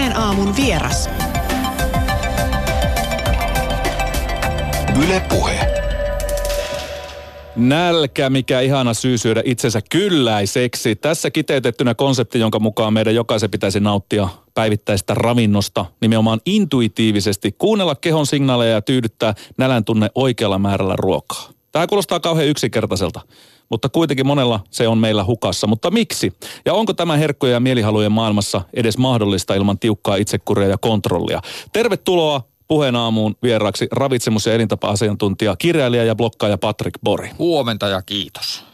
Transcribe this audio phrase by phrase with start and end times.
[0.00, 1.10] Puheen aamun vieras.
[5.04, 5.60] Yle Puhe.
[7.56, 10.96] Nälkä, mikä ihana syy syödä itsensä kylläiseksi.
[10.96, 18.26] Tässä kiteytettynä konsepti, jonka mukaan meidän jokaisen pitäisi nauttia päivittäistä ravinnosta, nimenomaan intuitiivisesti, kuunnella kehon
[18.26, 21.48] signaaleja ja tyydyttää nälän tunne oikealla määrällä ruokaa.
[21.72, 23.20] Tämä kuulostaa kauhean yksinkertaiselta,
[23.70, 25.66] mutta kuitenkin monella se on meillä hukassa.
[25.66, 26.32] Mutta miksi?
[26.64, 31.40] Ja onko tämä herkkujen ja mielihalujen maailmassa edes mahdollista ilman tiukkaa itsekuria ja kontrollia?
[31.72, 37.30] Tervetuloa puheen aamuun vieraaksi ravitsemus- ja elintapa-asiantuntija, kirjailija ja blokkaaja Patrick Bori.
[37.38, 38.64] Huomenta ja kiitos.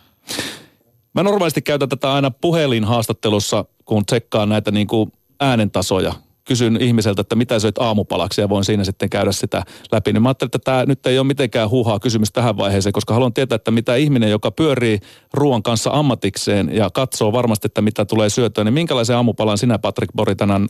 [1.14, 6.12] Mä normaalisti käytän tätä aina puhelinhaastattelussa, kun tsekkaan näitä niin kuin äänentasoja.
[6.46, 10.12] Kysyn ihmiseltä, että mitä söit aamupalaksi ja voin siinä sitten käydä sitä läpi.
[10.12, 13.32] Niin mä ajattelin, että tämä nyt ei ole mitenkään huuhaa kysymys tähän vaiheeseen, koska haluan
[13.32, 15.00] tietää, että mitä ihminen, joka pyörii
[15.32, 20.12] ruoan kanssa ammatikseen ja katsoo varmasti, että mitä tulee syötyä, niin minkälaisen aamupalan sinä, Patrick
[20.16, 20.68] Bori, tänään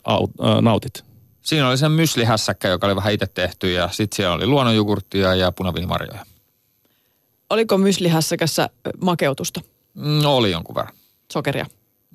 [0.61, 1.05] nautit?
[1.43, 5.53] Siinä oli se myslihässäkkä, joka oli vähän itse tehty ja sitten siellä oli luonnonjogurttia ja
[5.53, 6.27] punaviinimarjoja.
[7.51, 8.71] Oliko myslihässäkässä
[9.03, 9.61] makeutusta?
[9.95, 10.95] No oli jonkun verran.
[11.33, 11.67] Sokeria?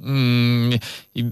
[0.03, 0.69] Mm,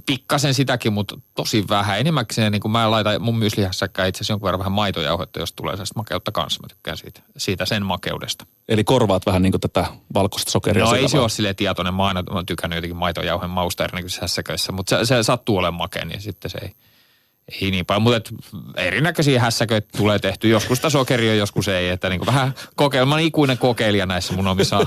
[0.06, 2.00] pikkasen sitäkin, mutta tosi vähän.
[2.00, 5.73] Enimmäkseen niin kun mä laitan mun myslihässäkkää itse asiassa jonkun verran vähän maitojauhetta, jos tulee
[5.73, 6.59] sellaista makeutta kanssa.
[6.64, 8.45] Mä tykkään siitä, siitä sen makeudesta.
[8.70, 10.86] Eli korvaat vähän niin kuin tätä valkoista sokeria.
[10.86, 11.94] No ei se ole silleen tietoinen.
[11.94, 16.06] Mä aina mä tykännyt jotenkin maitojauhen mausta erinäköisissä hässäköissä, mutta se, se sattuu olemaan makea,
[16.06, 16.72] niin sitten se ei,
[17.61, 18.31] ei niin paljon, mutta
[18.78, 20.50] erinäköisiä hässäköitä tulee tehty.
[20.50, 21.89] Joskus sokeria, joskus ei.
[21.89, 24.78] Että niin vähän kokeilman ikuinen kokeilija näissä mun omissa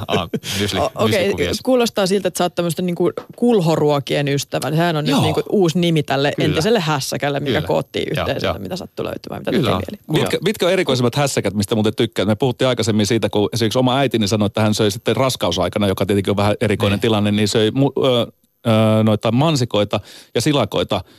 [0.95, 2.97] Okei, okay, kuulostaa siltä, että sä oot tämmöistä niin
[3.37, 4.71] kulhoruokien ystävä.
[4.71, 5.19] Sehän on Joo.
[5.19, 6.49] nyt niin kuin uusi nimi tälle Kyllä.
[6.49, 7.67] entiselle hässäkälle, mikä Kyllä.
[7.67, 9.71] koottiin yhteen, sieltä, mitä sattuu löytymään, mitä Kyllä.
[9.71, 10.21] mieli.
[10.21, 12.29] Mitkä, mitkä on erikoisimmat hässäkät, mistä muuten tykkään?
[12.29, 16.07] Me puhuttiin aikaisemmin siitä, kun esimerkiksi oma äitini sanoi, että hän söi sitten raskausaikana, joka
[16.07, 17.01] tietenkin on vähän erikoinen niin.
[17.01, 20.01] tilanne, niin söi mu, ö, ö, noita mansikoita
[20.35, 21.01] ja silakoita–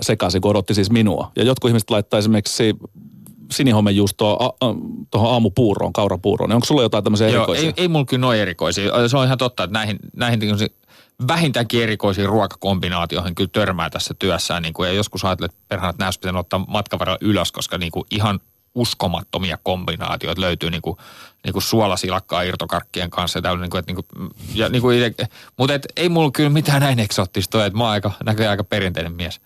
[0.00, 1.32] sekaisin, kun odotti siis minua.
[1.36, 2.74] Ja jotkut ihmiset laittaa esimerkiksi
[3.50, 4.52] sinihomejuustoa
[5.10, 6.48] tuohon aamupuuroon, kaurapuuroon.
[6.48, 7.66] Niin onko sulla jotain tämmöisiä Joo, erikoisia?
[7.66, 9.08] Ei, ei mulla kyllä noin erikoisia.
[9.08, 10.40] Se on ihan totta, että näihin, näihin
[11.28, 14.62] vähintäänkin erikoisiin ruokakombinaatioihin kyllä törmää tässä työssään.
[14.62, 17.78] Niin kuin, ja joskus ajattelee, että perhana, että näistä pitää ottaa matkan varrella ylös, koska
[17.78, 18.40] niin kuin ihan
[18.74, 20.96] uskomattomia kombinaatioita löytyy niin kuin,
[21.44, 23.40] niin kuin suolasilakkaa irtokarkkien kanssa.
[23.44, 25.26] Ja, niin kuin, että niin kuin, ja niin kuin itse,
[25.58, 28.64] mutta et, ei mulla kyllä mitään näin eksoottista ole, että mä oon aika, näköjään aika
[28.64, 29.40] perinteinen mies.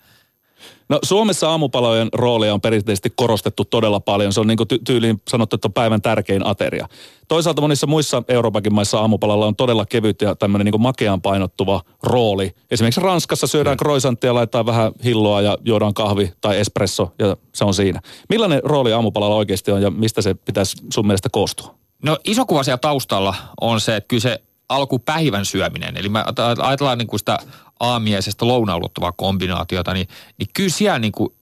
[0.89, 4.33] No Suomessa aamupalojen roolia on perinteisesti korostettu todella paljon.
[4.33, 6.87] Se on niin kuin ty- tyyliin sanottu, että on päivän tärkein ateria.
[7.27, 12.51] Toisaalta monissa muissa Euroopankin maissa aamupalalla on todella kevyt ja tämmöinen niin makeaan painottuva rooli.
[12.71, 17.73] Esimerkiksi Ranskassa syödään kroisanttia, laitetaan vähän hilloa ja juodaan kahvi tai espresso ja se on
[17.73, 18.01] siinä.
[18.29, 21.75] Millainen rooli aamupalalla oikeasti on ja mistä se pitäisi sun mielestä koostua?
[22.03, 25.97] No iso kuva siellä taustalla on se, että kyllä se alkupäivän syöminen.
[25.97, 26.23] Eli me
[26.61, 27.39] ajatellaan niin kuin sitä
[27.79, 30.07] aamiaisesta lounauluttavaa kombinaatiota, niin,
[30.37, 31.33] niin kyllä siellä niin kuin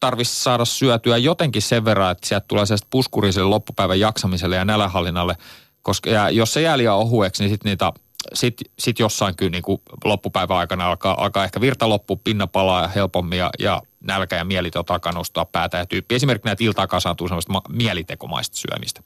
[0.00, 5.36] tarvitsisi saada syötyä jotenkin sen verran, että sieltä tulee sellaista puskuriselle loppupäivän jaksamiselle ja nälähallinnalle.
[5.82, 7.92] Koska, ja jos se jää liian ohueksi, niin sitten niitä
[8.34, 12.88] sit, sit jossain kyllä niin kuin loppupäivän aikana alkaa, alkaa ehkä virta loppu, pinna palaa
[12.88, 14.70] helpommin ja, ja nälkä ja mieli
[15.14, 16.14] nostaa päätä ja tyyppi.
[16.14, 19.00] Esimerkiksi näitä iltaa kasaantuu sellaista ma- mielitekomaista syömistä.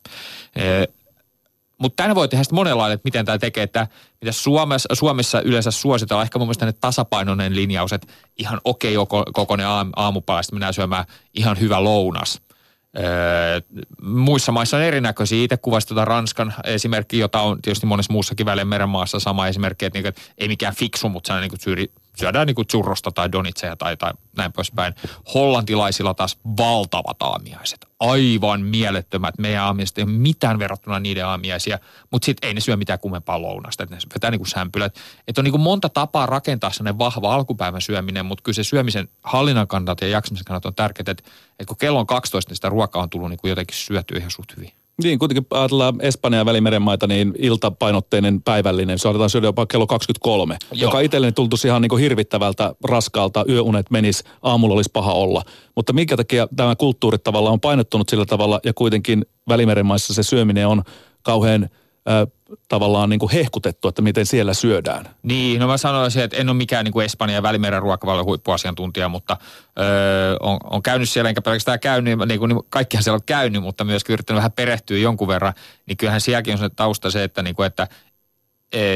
[1.78, 3.86] Mutta tänne voi tehdä monenlainen, että miten tämä tekee, että
[4.20, 9.66] mitä Suomessa, Suomessa yleensä suositaan, ehkä mun mielestä tasapainoinen linjaus, että ihan okei okay, kokoinen
[9.96, 12.40] aamupala, sitten mennään syömään ihan hyvä lounas.
[12.98, 13.60] Öö,
[14.02, 15.44] muissa maissa on erinäköisiä.
[15.44, 19.96] Itse kuvasin tuota Ranskan esimerkki, jota on tietysti monessa muussakin Välimeren maassa sama esimerkki, että,
[19.96, 23.76] niinku, että ei mikään fiksu, mutta sellainen niin syyri, syödään niin kuin churrosta tai donitseja
[23.76, 24.94] tai, tai näin poispäin.
[25.34, 27.86] Hollantilaisilla taas valtavat aamiaiset.
[28.00, 29.38] Aivan mielettömät.
[29.38, 31.78] Meidän aamiaiset ei ole mitään verrattuna niiden aamiaisia,
[32.10, 33.82] mutta sitten ei ne syö mitään kummempaa lounasta.
[33.82, 34.96] Että ne vetää niin kuin sämpylät.
[35.28, 39.08] Että on niin kuin monta tapaa rakentaa sellainen vahva alkupäivän syöminen, mutta kyllä se syömisen
[39.22, 42.68] hallinnan kannalta ja jaksamisen kannalta on tärkeää, että, että kun kello on 12, niin sitä
[42.68, 44.72] ruokaa on tullut niin kuin jotenkin syötyä ihan suht hyvin.
[45.02, 48.98] Niin, kuitenkin ajatellaan Espanjan ja Välimeren maita, niin iltapainotteinen päivällinen.
[48.98, 50.88] Se aletaan syödä jopa kello 23, Joo.
[50.88, 53.44] joka itselleni tultuisi ihan niin kuin hirvittävältä, raskaalta.
[53.48, 55.42] Yöunet menis, aamulla olisi paha olla.
[55.76, 60.22] Mutta minkä takia tämä kulttuuri tavallaan on painottunut sillä tavalla ja kuitenkin Välimeren maissa se
[60.22, 60.82] syöminen on
[61.22, 61.68] kauhean
[62.68, 65.08] tavallaan niin kuin hehkutettu, että miten siellä syödään.
[65.22, 69.08] Niin, no mä sanoisin, että en ole mikään niin kuin Espanjan ja Välimeren ruokavallan huippuasiantuntija,
[69.08, 69.36] mutta
[69.78, 73.62] öö, on, on, käynyt siellä, enkä pelkästään käynyt, niin kuin, niin kaikkihan siellä on käynyt,
[73.62, 75.52] mutta myös yrittänyt vähän perehtyä jonkun verran,
[75.86, 77.88] niin kyllähän sielläkin on se tausta se, että, niin kuin, että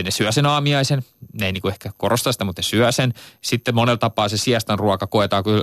[0.04, 1.02] ne syö sen aamiaisen,
[1.40, 3.14] ne ei niin kuin ehkä korosta sitä, mutta ne syö sen.
[3.42, 5.62] Sitten monella tapaa se siestan ruoka koetaan kyllä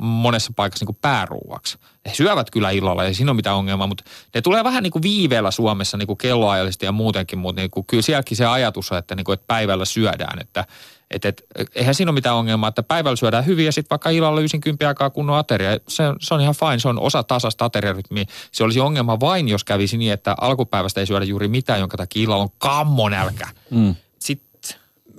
[0.00, 1.78] monessa paikassa niin kuin pääruuaksi.
[2.06, 4.04] He syövät kyllä illalla, ei siinä ole mitään ongelmaa, mutta
[4.34, 7.86] ne tulee vähän niin kuin viiveellä Suomessa niin kuin kelloajallisesti ja muutenkin, mutta niin kuin,
[7.86, 10.64] kyllä sielläkin se ajatus on, että, niin kuin, että päivällä syödään, että
[11.10, 11.42] Et, et,
[11.74, 14.84] eihän siinä ole mitään ongelmaa, että päivällä syödään hyvin ja sitten vaikka illalla ysin kympi
[14.84, 15.70] aikaa kunnon ateria.
[15.88, 18.24] Se, se on ihan fine, se on osa tasasta ateriarytmiä.
[18.52, 22.22] Se olisi ongelma vain, jos kävisi niin, että alkupäivästä ei syödä juuri mitään, jonka takia
[22.22, 23.48] illalla on kammo nälkä.
[23.70, 23.94] Mm.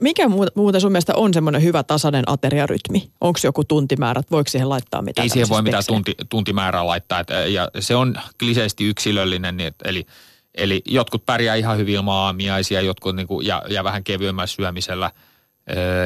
[0.02, 3.10] Mikä muuta sun mielestä on semmoinen hyvä tasainen ateriarytmi?
[3.22, 5.24] Onko joku tuntimäärä, voiko siihen laittaa mitään?
[5.24, 7.20] Ei siihen voi mitään tunti, tuntimäärää laittaa.
[7.20, 10.06] Et, ja se on kliseisesti yksilöllinen, niin et, eli,
[10.56, 15.12] eli jotkut pärjää ihan hyvin ilman aamiaisia, jotkut niinku, ja, ja vähän kevyemmällä syömisellä–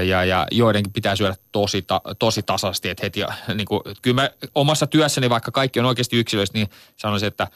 [0.07, 3.21] ja, ja joidenkin pitää syödä tosi, ta, tosi tasaisesti, että heti,
[3.55, 7.47] niin kuin, kyllä mä omassa työssäni, vaikka kaikki on oikeasti yksilöistä, niin sanoisin, että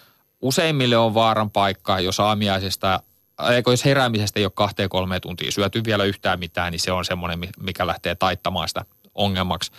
[0.42, 3.00] useimmille on vaaran paikka, jos aamiaisesta,
[3.52, 7.06] eikö jos heräämisestä ei ole kahteen kolmeen tuntia syöty vielä yhtään mitään, niin se on
[7.06, 8.86] semmoinen, mikä lähtee taittamaan sitä
[9.16, 9.72] ongelmaksi.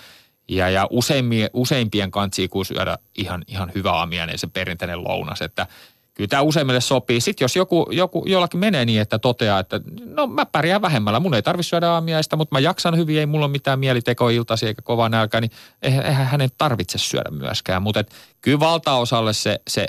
[0.49, 5.67] Ja, ja useimpien, useimpien kantsii kun syödä ihan, ihan hyvä aamiainen, se perinteinen lounas, että
[6.17, 7.21] kyllä tämä useimmille sopii.
[7.21, 11.35] Sitten jos joku, joku jollakin menee niin, että toteaa, että no mä pärjään vähemmällä, mun
[11.35, 15.09] ei tarvitse syödä aamiaista, mutta mä jaksan hyvin, ei mulla ole mitään mielitekoiltasi eikä kova
[15.09, 15.51] nälkä, niin
[15.83, 17.83] eihän hänen tarvitse syödä myöskään.
[17.83, 18.05] Mutta
[18.41, 19.87] kyllä valtaosalle se, se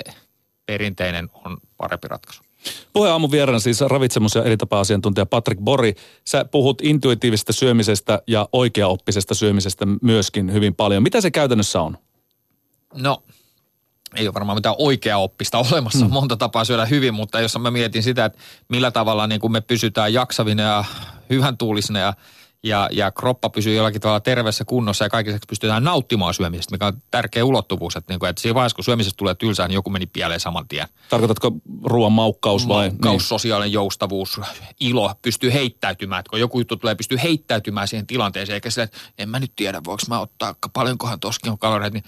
[0.66, 2.42] perinteinen on parempi ratkaisu.
[2.92, 5.94] Puhe aamun vieraana siis ravitsemus- ja eritapa-asiantuntija Patrick Bori.
[6.24, 11.02] Sä puhut intuitiivisesta syömisestä ja oikeaoppisesta syömisestä myöskin hyvin paljon.
[11.02, 11.98] Mitä se käytännössä on?
[12.94, 13.22] No
[14.14, 16.12] ei ole varmaan mitään oikea oppista olemassa, mm.
[16.12, 18.38] monta tapaa syödä hyvin, mutta jos mä mietin sitä, että
[18.68, 20.84] millä tavalla niin kun me pysytään jaksavina ja
[21.30, 22.14] hyvän tuulisina ja,
[22.62, 27.02] ja, ja kroppa pysyy jollakin tavalla terveessä kunnossa ja kaikiseksi pystytään nauttimaan syömisestä, mikä on
[27.10, 30.06] tärkeä ulottuvuus, että, niin kun, että siinä vaiheessa, kun syömisestä tulee tylsää, niin joku meni
[30.06, 30.88] pieleen saman tien.
[31.08, 31.52] Tarkoitatko
[31.84, 32.88] ruoan maukkaus vai?
[32.88, 33.28] Maukkaus, niin.
[33.28, 34.40] sosiaalinen joustavuus,
[34.80, 38.98] ilo, pystyy heittäytymään, että kun joku juttu tulee, pystyy heittäytymään siihen tilanteeseen, eikä sille, että
[39.18, 42.04] en mä nyt tiedä, voiko mä ottaa, paljonkohan toskin on kaloreita, niin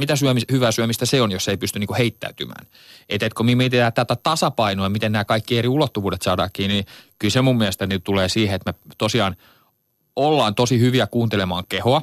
[0.00, 2.66] mitä syömis, hyvää syömistä se on, jos ei pysty niinku heittäytymään.
[3.08, 6.86] Et, et kun me mietitään tätä tasapainoa, miten nämä kaikki eri ulottuvuudet saadaan kiinni, niin
[7.18, 9.36] kyllä se mun mielestä nyt tulee siihen, että me tosiaan
[10.16, 12.02] ollaan tosi hyviä kuuntelemaan kehoa,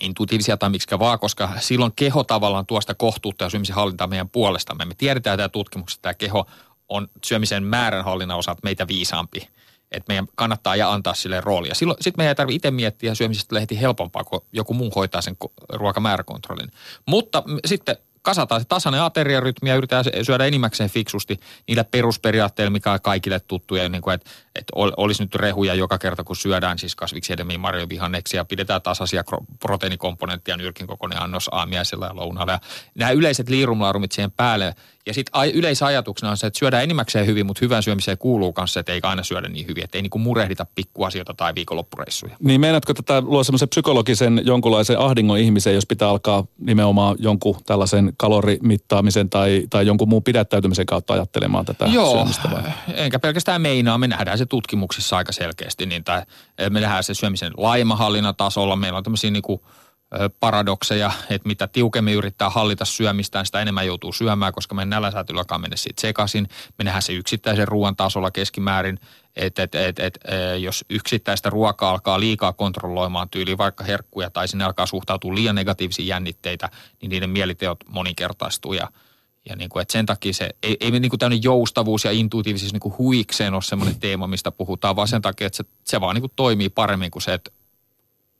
[0.00, 4.84] intuitiivisia tai miksi vaan, koska silloin keho tavallaan tuosta kohtuutta ja syömisen hallintaa meidän puolestamme.
[4.84, 6.46] Me tiedetään tämä tutkimuksessa, että tämä keho
[6.88, 9.48] on syömisen määränhallinnan osalta meitä viisaampi
[9.92, 11.74] että meidän kannattaa ja antaa sille roolia.
[11.74, 15.36] Sitten meidän ei tarvitse itse miettiä syömisestä lehti helpompaa, kun joku muu hoitaa sen
[15.68, 16.70] ruokamääräkontrollin.
[17.06, 23.00] Mutta sitten kasataan se tasainen ateriarytmi ja yritetään syödä enimmäkseen fiksusti niillä perusperiaatteilla, mikä on
[23.00, 27.32] kaikille tuttuja, niin kuin, että, että olisi nyt rehuja joka kerta, kun syödään siis kasviksi
[27.32, 29.24] edemmin marjovihanneksia, pidetään tasaisia
[29.60, 32.52] proteiinikomponenttia, nyrkin kokoinen annos aamiaisella ja lounaalla.
[32.52, 32.60] Ja
[32.94, 34.74] nämä yleiset liirumlaarumit siihen päälle
[35.06, 38.92] ja sitten yleisajatuksena on se, että syödään enimmäkseen hyvin, mutta hyvän syömiseen kuuluu kanssa, että
[38.92, 42.36] ei aina syödä niin hyvin, että ei niinku murehdita pikkuasioita tai viikonloppureissuja.
[42.40, 48.12] Niin meinaatko tätä luo semmoisen psykologisen jonkunlaisen ahdingon ihmiseen, jos pitää alkaa nimenomaan jonkun tällaisen
[48.16, 52.62] kalorimittaamisen tai, tai jonkun muun pidättäytymisen kautta ajattelemaan tätä Joo, syömistä vai?
[52.94, 56.22] enkä pelkästään meinaa, me nähdään se tutkimuksissa aika selkeästi, niin tai
[56.70, 59.62] me nähdään se syömisen laimahallinnan tasolla, meillä on tämmöisiä niinku
[60.40, 65.58] paradokseja, että mitä tiukemmin yrittää hallita syömistään, sitä enemmän joutuu syömään, koska meidän nälänsääntöllä alkaa
[65.58, 66.48] mennä siitä sekaisin.
[66.78, 68.98] Me nähdään se yksittäisen ruoan tasolla keskimäärin,
[69.36, 70.18] että et, et, et,
[70.60, 76.08] jos yksittäistä ruokaa alkaa liikaa kontrolloimaan tyyliin vaikka herkkuja tai sinne alkaa suhtautua liian negatiivisiin
[76.08, 76.70] jännitteitä,
[77.02, 78.88] niin niiden mieliteot moninkertaistuu ja
[79.48, 82.80] ja niin kuin, että sen takia se, ei, ei niin kuin joustavuus ja intuitiivisuus niin
[82.80, 86.22] kuin huikseen ole semmoinen teema, mistä puhutaan, vaan sen takia, että se, se vaan niin
[86.22, 87.50] kuin toimii paremmin kuin se, että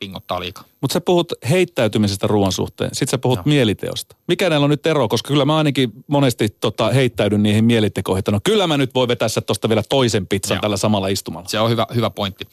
[0.02, 0.64] pingottaa liikaa.
[0.80, 3.42] Mutta sä puhut heittäytymisestä ruoan suhteen, sit sä puhut no.
[3.46, 4.16] mieliteosta.
[4.28, 8.30] Mikä näillä on nyt ero, koska kyllä mä ainakin monesti tota, heittäydyn niihin mielitekoihin, että
[8.30, 10.60] no kyllä mä nyt voi vetää tuosta vielä toisen pizzan Joo.
[10.60, 11.48] tällä samalla istumalla.
[11.48, 12.44] Se on hyvä, hyvä pointti.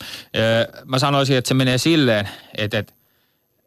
[0.86, 2.94] mä sanoisin, että se menee silleen, että, että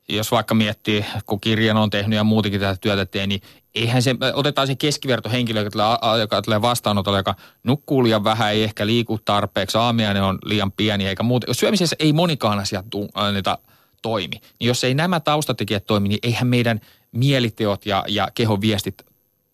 [0.09, 3.41] jos vaikka miettii, kun kirjan on tehnyt ja muutenkin tätä työtä tee, niin
[3.75, 8.63] eihän se, otetaan se keskivertohenkilö, joka tulee, joka tulee vastaanotolle, joka nukkuu liian vähän, ei
[8.63, 11.47] ehkä liiku tarpeeksi, aamiainen on liian pieni eikä muuta.
[11.51, 12.85] Jos syömisessä ei monikaan asia
[13.33, 13.59] niitä
[14.03, 16.81] toimi, niin jos ei nämä taustatekijät toimi, niin eihän meidän
[17.13, 19.03] mieliteot ja, ja kehon viestit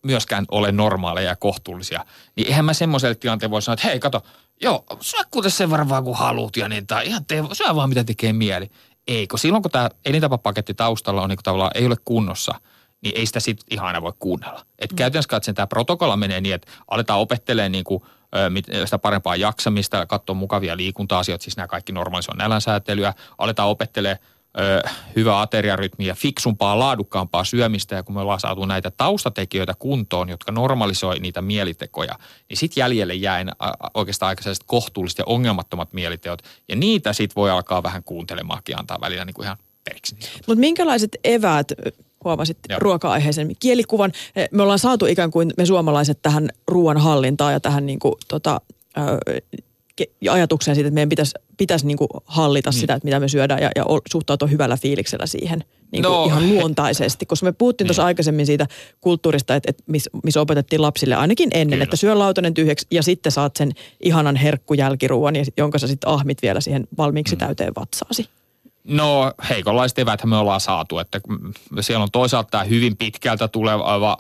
[0.03, 2.05] myöskään ole normaaleja ja kohtuullisia.
[2.37, 4.23] Niin eihän mä semmoiselle tilanteelle voi sanoa, että hei kato,
[4.63, 7.89] joo, syö kuten sen verran vaan kun haluut ja niin, tai ihan tee, syö vaan
[7.89, 8.71] mitä tekee mieli.
[9.09, 12.55] Ei, kun silloin kun tämä elintapapaketti taustalla on niin tavallaan ei ole kunnossa,
[13.03, 14.67] niin ei sitä sitten ihan aina voi kuunnella.
[14.79, 14.97] Et mm.
[14.97, 18.03] käytännössä katsoen tämä protokolla menee niin, että aletaan opettelemaan niin kuin,
[18.85, 24.19] sitä parempaa jaksamista, katsoa mukavia liikunta-asioita, siis nämä kaikki normalisoon nälänsäätelyä, aletaan opettelemaan
[24.61, 30.53] ö, hyvää ateriarytmiä, fiksumpaa, laadukkaampaa syömistä ja kun me ollaan saatu näitä taustatekijöitä kuntoon, jotka
[30.53, 33.45] normalisoi niitä mielitekoja, niin sitten jäljelle jää
[33.95, 39.25] oikeastaan aika kohtuulliset ja ongelmattomat mieliteot ja niitä sitten voi alkaa vähän kuuntelemaankin antaa välillä
[39.25, 40.17] niin kuin ihan periksi.
[40.47, 41.73] Mutta minkälaiset eväät
[42.25, 42.79] huomasit Joo.
[42.79, 44.13] ruoka-aiheisen kielikuvan.
[44.51, 48.61] Me ollaan saatu ikään kuin me suomalaiset tähän ruoan hallintaan ja tähän niin kuin, tota,
[50.31, 52.81] ajatukseen siitä, että meidän pitäisi, pitäisi niin kuin hallita niin.
[52.81, 56.49] sitä, että mitä me syödään ja, ja suhtautua hyvällä fiiliksellä siihen niin kuin no, ihan
[56.49, 57.27] luontaisesti.
[57.27, 57.89] Koska me puhuttiin niin.
[57.89, 58.67] tuossa aikaisemmin siitä
[59.01, 61.85] kulttuurista, että, että missä mis opetettiin lapsille ainakin ennen, Kyllä.
[61.85, 66.61] että syö lautanen tyhjäksi ja sitten saat sen ihanan herkkujälkiruuan, jonka sä sitten ahmit vielä
[66.61, 67.39] siihen valmiiksi mm.
[67.39, 68.29] täyteen vatsaasi.
[68.85, 71.21] No heikonlaiset eväthän me ollaan saatu, että
[71.81, 74.19] siellä on toisaalta tämä hyvin pitkältä tuleva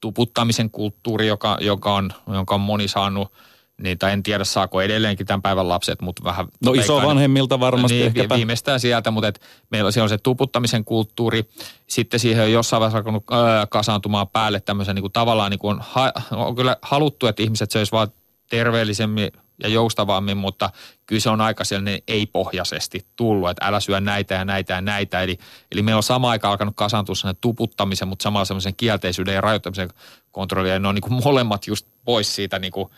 [0.00, 3.32] tuputtamisen kulttuuri, joka, joka, on, joka on moni saanut–
[3.80, 6.46] niin, tai en tiedä saako edelleenkin tämän päivän lapset, mutta vähän...
[6.64, 8.36] No iso vanhemmilta varmasti niin, ehkäpä.
[8.36, 9.40] Viimeistään sieltä, mutta et
[9.70, 11.48] meillä on se tuputtamisen kulttuuri.
[11.86, 13.38] Sitten siihen on jossain vaiheessa alkanut äh,
[13.70, 17.70] kasaantumaan päälle tämmöisen niin kuin tavallaan niin kuin on, ha, on kyllä haluttu, että ihmiset
[17.70, 18.08] söisivät vaan
[18.50, 19.30] terveellisemmin
[19.62, 20.70] ja joustavammin, mutta
[21.06, 25.22] kyllä se on aika sellainen ei-pohjaisesti tullut, että älä syö näitä ja näitä ja näitä.
[25.22, 25.38] Eli,
[25.72, 29.90] eli meillä on sama aika alkanut kasaantua sellainen tuputtamisen, mutta samalla semmoisen kielteisyyden ja rajoittamisen
[30.32, 30.70] kontrolli.
[30.70, 32.88] Ja ne on niin kuin molemmat just pois siitä niin kuin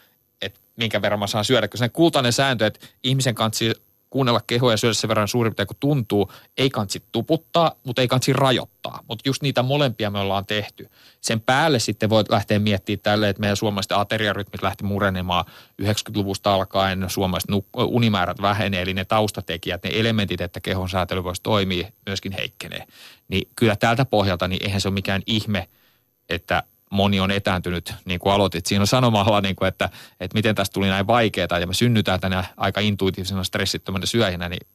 [0.76, 1.68] minkä verran mä saan syödä.
[1.74, 3.64] Se kultainen sääntö, että ihmisen kanssa
[4.10, 8.08] kuunnella kehoja ja syödä sen verran suurin piirtein kuin tuntuu, ei kansi tuputtaa, mutta ei
[8.08, 9.00] kansi rajoittaa.
[9.08, 10.90] Mutta just niitä molempia me ollaan tehty.
[11.20, 15.44] Sen päälle sitten voit lähteä miettimään tälle, että meidän suomalaiset ateriarytmit lähti murenemaan
[15.82, 21.88] 90-luvusta alkaen, suomalaiset unimäärät vähenee, eli ne taustatekijät, ne elementit, että kehon säätely voisi toimia,
[22.06, 22.86] myöskin heikkenee.
[23.28, 25.68] Niin kyllä tältä pohjalta, niin eihän se ole mikään ihme,
[26.28, 29.90] että moni on etääntynyt, niin kuin aloitit siinä sanomalla, niin kuin, että,
[30.20, 34.66] että miten tästä tuli näin vaikeaa ja me synnytään tänä aika intuitiivisena stressittömänä syöjinä, niin,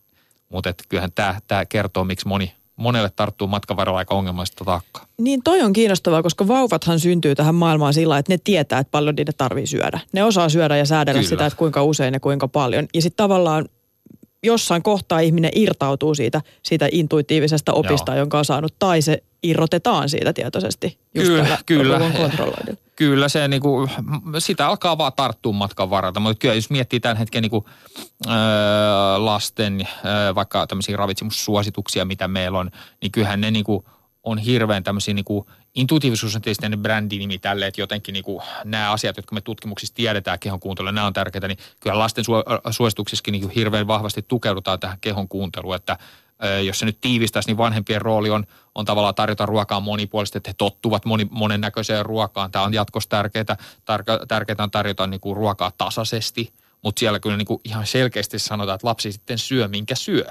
[0.49, 5.05] mutta että kyllähän tämä, tämä kertoo, miksi moni, monelle tarttuu matkan varrella aika ongelmallista taakkaa.
[5.17, 9.15] Niin toi on kiinnostavaa, koska vauvathan syntyy tähän maailmaan sillä, että ne tietää, että paljon
[9.15, 9.99] niitä tarvii syödä.
[10.13, 11.29] Ne osaa syödä ja säädellä Kyllä.
[11.29, 12.87] sitä, että kuinka usein ja kuinka paljon.
[12.93, 13.65] Ja sitten tavallaan
[14.43, 18.19] jossain kohtaa ihminen irtautuu siitä, siitä intuitiivisesta opista, Joo.
[18.19, 20.97] jonka on saanut, tai se irrotetaan siitä tietoisesti.
[21.15, 21.99] Just kyllä, kyllä.
[22.95, 23.89] Kyllä se niinku,
[24.39, 27.65] sitä alkaa vaan tarttua matkan varalta, mutta kyllä jos miettii tämän hetken niinku,
[28.25, 28.29] ö,
[29.17, 32.71] lasten ö, vaikka tämmöisiä ravitsemussuosituksia, mitä meillä on,
[33.01, 33.85] niin kyllähän ne niinku,
[34.23, 39.35] on hirveän tämmöisiä niinku, intuitiivisuus on tietysti brändinimi tälle, että jotenkin niinku, nämä asiat, jotka
[39.35, 42.25] me tutkimuksissa tiedetään kehon kuunteluun, nämä on tärkeitä, niin kyllä lasten
[42.71, 45.97] suosituksissakin niinku hirveän vahvasti tukeudutaan tähän kehon kuunteluun, että
[46.65, 50.53] jos se nyt tiivistäisi, niin vanhempien rooli on, on tavallaan tarjota ruokaa monipuolisesti, että he
[50.57, 52.51] tottuvat moni, monennäköiseen ruokaan.
[52.51, 53.57] Tämä on jatkossa tärkeää.
[54.27, 58.75] Tärkeää on tarjota niin kuin ruokaa tasaisesti, mutta siellä kyllä niin kuin ihan selkeästi sanotaan,
[58.75, 60.25] että lapsi sitten syö, minkä syö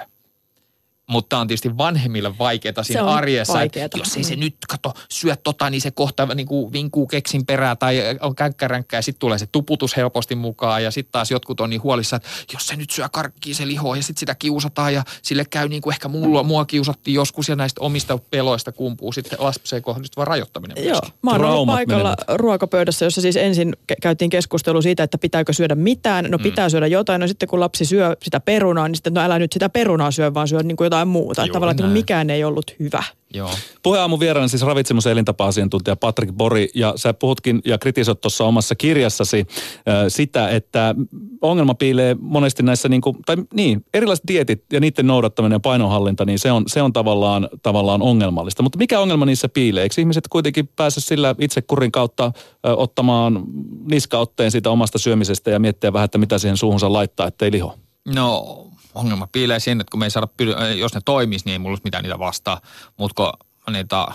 [1.11, 3.52] mutta on tietysti vanhemmille vaikeaa siinä arjessa.
[3.52, 3.99] Vaikeata.
[3.99, 7.76] Jos ei se nyt, kato, syö tota, niin se kohta niin kuin vinkuu keksin perää
[7.76, 10.85] tai on känkkäränkkä ja sitten tulee se tuputus helposti mukaan.
[10.85, 13.97] Ja sitten taas jotkut on niin huolissa, että jos se nyt syö karkkiin se lihoa
[13.97, 17.57] ja sitten sitä kiusataan ja sille käy niin kuin ehkä mulla, mua kiusattiin joskus ja
[17.57, 21.11] näistä omista peloista kumpuu sitten lapseen kohdistuva rajoittaminen myöskin.
[21.12, 25.75] Joo, mä oon ollut paikalla ruokapöydässä, jossa siis ensin käytiin keskustelu siitä, että pitääkö syödä
[25.75, 26.26] mitään.
[26.29, 26.71] No pitää mm.
[26.71, 29.69] syödä jotain, no sitten kun lapsi syö sitä perunaa, niin sitten no älä nyt sitä
[29.69, 31.40] perunaa syö, vaan syö niin kuin jotain jotain muuta.
[31.40, 33.02] Juuri Tavallaan, että mikään ei ollut hyvä.
[33.35, 33.50] Joo.
[33.83, 38.75] Puheaamu vieraana siis ravitsemus- ja elintapa-asiantuntija Patrick Bori, ja sä puhutkin ja kritisoit tuossa omassa
[38.75, 40.95] kirjassasi äh, sitä, että
[41.40, 46.25] ongelma piilee monesti näissä, niin kuin, tai niin, erilaiset dietit ja niiden noudattaminen ja painonhallinta,
[46.25, 48.62] niin se on, se on tavallaan, tavallaan ongelmallista.
[48.62, 49.83] Mutta mikä ongelma niissä piilee?
[49.83, 52.33] Eikö ihmiset kuitenkin pääse sillä itsekurin kautta äh,
[52.76, 53.45] ottamaan
[53.90, 57.78] niskaotteen siitä omasta syömisestä ja miettiä vähän, että mitä siihen suuhunsa laittaa, ettei liho?
[58.14, 60.28] No ongelma piilee siinä, että kun me ei saada,
[60.76, 62.61] jos ne toimisi, niin ei mulla olisi mitään niitä vastaa.
[62.97, 63.32] Mutta kun
[63.73, 64.06] niitä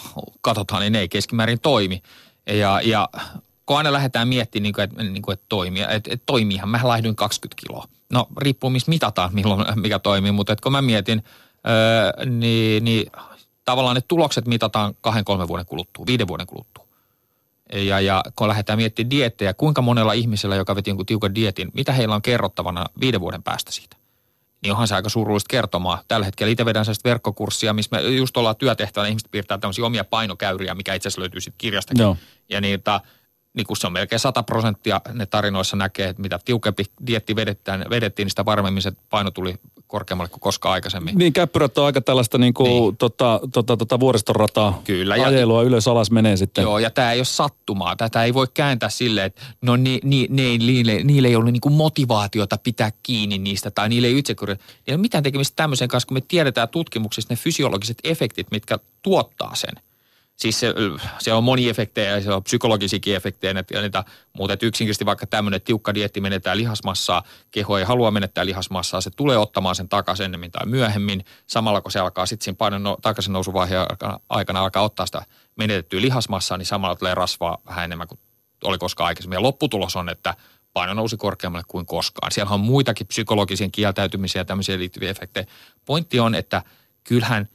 [0.42, 2.02] katsotaan, niin ne ei keskimäärin toimi.
[2.48, 3.10] Ja, ja
[3.66, 7.16] kun aina lähdetään miettimään, niin kuin, että, niin että toimia, että, että toimiihan, mä lähdyin
[7.16, 7.88] 20 kiloa.
[8.14, 11.24] No riippuu missä mitataan, milloin, mikä toimii, mutta että kun mä mietin,
[11.68, 13.12] öö, niin, niin
[13.66, 16.86] tavallaan ne tulokset mitataan kahden, kolmen vuoden kuluttua, viiden vuoden kuluttua.
[17.74, 21.92] Ja, ja kun lähdetään miettimään diettejä, kuinka monella ihmisellä, joka veti jonkun tiukan dietin, mitä
[21.92, 23.98] heillä on kerrottavana viiden vuoden päästä siitä?
[24.66, 26.04] Niin onhan se aika surullista kertomaa.
[26.08, 30.04] Tällä hetkellä itse vedän sellaista verkkokurssia, missä me just ollaan työtehtävänä, ihmiset piirtää tämmöisiä omia
[30.04, 32.02] painokäyriä, mikä itse asiassa löytyy sitten kirjastakin.
[32.02, 32.18] Joo.
[32.50, 33.02] Ja niitä,
[33.54, 37.86] niin kun se on melkein 100 prosenttia, ne tarinoissa näkee, että mitä tiukempi dietti vedettiin,
[37.90, 39.56] vedettiin, niin sitä varmemmin se paino tuli
[39.88, 41.18] korkeammalle kuin koskaan aikaisemmin.
[41.18, 42.98] Niin, käppyrät on aika tällaista niin kuin, niin.
[42.98, 44.82] Tota, tota, tota vuoristorataa.
[44.84, 45.16] Kyllä.
[45.16, 46.62] Ja, ajelua ylös alas menee sitten.
[46.62, 47.96] Joo, ja tämä ei ole sattumaa.
[47.96, 51.62] Tätä ei voi kääntää silleen, että no ni, ni, ni, niille, niille ei ollut niin
[51.62, 54.36] kuin motivaatiota pitää kiinni niistä, tai niille ei itse
[54.88, 59.56] Ei ole mitään tekemistä tämmöisen kanssa, kun me tiedetään tutkimuksista ne fysiologiset efektit, mitkä tuottaa
[59.56, 59.74] sen–
[60.36, 60.74] Siis se,
[61.20, 65.62] se on moni efektejä ja se on psykologisiakin efektejä, niitä, niitä, mutta yksinkertaisesti vaikka tämmöinen
[65.62, 70.52] tiukka dietti menetään lihasmassaa, keho ei halua menettää lihasmassaa, se tulee ottamaan sen takaisin ennemmin
[70.52, 73.86] tai myöhemmin, samalla kun se alkaa sitten siinä painon no, takaisin nousuvaiheen
[74.30, 75.26] aikana alkaa ottaa sitä
[75.56, 78.20] menetettyä lihasmassaa, niin samalla tulee rasvaa vähän enemmän kuin
[78.64, 79.38] oli koskaan aikaisemmin.
[79.38, 80.36] Ja lopputulos on, että
[80.74, 82.32] paino nousi korkeammalle kuin koskaan.
[82.32, 85.46] Siellä on muitakin psykologisiin kieltäytymisiä ja tämmöisiä liittyviä efektejä.
[85.86, 86.62] Pointti on, että
[87.04, 87.50] kyllähän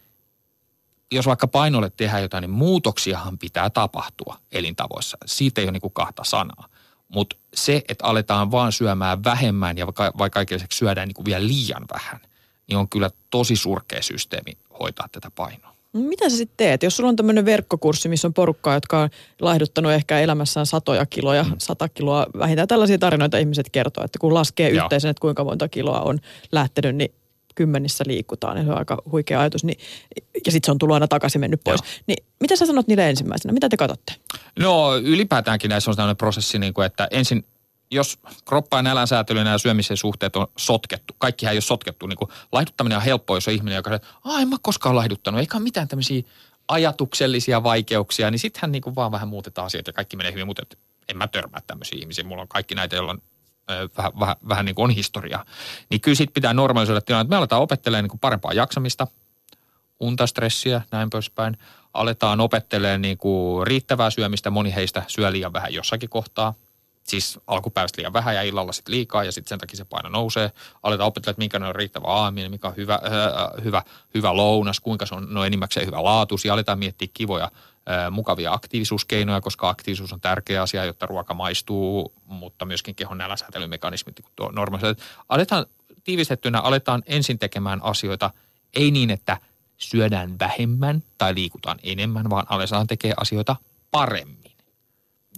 [1.12, 5.18] jos vaikka painolle tehdään jotain, niin muutoksiahan pitää tapahtua elintavoissa.
[5.26, 6.68] Siitä ei ole niin kuin kahta sanaa.
[7.08, 11.84] Mutta se, että aletaan vaan syömään vähemmän ja vaikka, kaikille syödään niin kuin vielä liian
[11.92, 12.20] vähän,
[12.66, 15.70] niin on kyllä tosi surkea systeemi hoitaa tätä painoa.
[15.92, 16.82] No mitä sä sitten teet?
[16.82, 19.08] Jos sulla on tämmöinen verkkokurssi, missä on porukkaa, jotka on
[19.40, 21.54] laihduttanut ehkä elämässään satoja kiloja, mm.
[21.58, 24.84] sata kiloa, vähintään tällaisia tarinoita ihmiset kertoo, että kun laskee Joo.
[24.84, 26.18] yhteisen, että kuinka monta kiloa on
[26.52, 27.14] lähtenyt, niin
[27.60, 28.56] kymmenissä liikutaan.
[28.56, 29.64] Ja se on aika huikea ajatus.
[29.64, 29.78] Niin,
[30.46, 31.80] ja sitten se on tullut aina takaisin mennyt pois.
[31.80, 32.02] Joo.
[32.06, 33.52] Niin mitä sä sanot niille ensimmäisenä?
[33.52, 34.14] Mitä te katsotte?
[34.58, 37.44] No ylipäätäänkin näissä on sellainen prosessi, niin kuin, että ensin
[37.90, 42.28] jos kroppa ja nälänsäätely ja syömisen suhteet on sotkettu, kaikkihan ei ole sotkettu, niin kuin
[42.52, 43.90] laihduttaminen on helppoa, jos on ihminen, joka
[44.24, 46.22] sanoo, en mä koskaan laihduttanut, eikä ole mitään tämmöisiä
[46.68, 50.62] ajatuksellisia vaikeuksia, niin sittenhän niin kuin vaan vähän muutetaan asioita ja kaikki menee hyvin, mutta
[51.08, 52.24] en mä törmää tämmöisiä ihmisiä.
[52.24, 53.22] Mulla on kaikki näitä, joilla on
[53.96, 55.44] vähän, vähän, vähän niin kuin on historiaa.
[55.90, 59.06] Niin kyllä sitten pitää normalisoida tilanne, että me aletaan opettelemaan niin parempaa jaksamista,
[60.00, 61.58] unta, stressiä, näin poispäin.
[61.94, 66.54] Aletaan opettelemaan niin kuin riittävää syömistä, moni heistä syö liian vähän jossakin kohtaa.
[67.04, 70.52] Siis alkupäivästä liian vähän ja illalla sitten liikaa ja sitten sen takia se paino nousee.
[70.82, 73.82] Aletaan opetella, että minkä on riittävä aaminen, mikä on hyvä, äh, hyvä,
[74.14, 76.36] hyvä lounas, kuinka se on no enimmäkseen hyvä laatu.
[76.44, 77.50] Ja aletaan miettiä kivoja
[78.10, 84.54] mukavia aktiivisuuskeinoja, koska aktiivisuus on tärkeä asia, jotta ruoka maistuu, mutta myöskin kehon näläsäätelymekanismit niin
[84.54, 85.02] normaaliset.
[85.28, 85.66] Aletaan
[86.04, 88.30] tiivistettynä, aletaan ensin tekemään asioita,
[88.74, 89.36] ei niin, että
[89.76, 93.56] syödään vähemmän tai liikutaan enemmän, vaan aletaan tekemään asioita
[93.90, 94.52] paremmin.